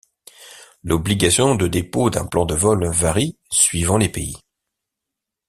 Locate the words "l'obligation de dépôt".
0.83-2.09